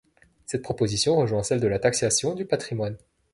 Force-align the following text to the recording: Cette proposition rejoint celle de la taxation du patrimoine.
Cette 0.47 0.63
proposition 0.63 1.15
rejoint 1.15 1.43
celle 1.43 1.59
de 1.59 1.67
la 1.67 1.77
taxation 1.77 2.33
du 2.33 2.43
patrimoine. 2.43 2.97